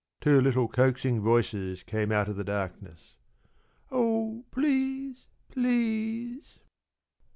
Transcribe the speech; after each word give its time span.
p> 0.19 0.31
Two 0.31 0.41
little 0.41 0.67
coaxing 0.67 1.21
voices 1.21 1.83
came 1.83 2.11
out 2.11 2.27
of 2.27 2.35
the 2.35 2.43
darkness. 2.43 3.17
"Oh, 3.91 4.43
please! 4.49 5.27
Please!" 5.49 6.57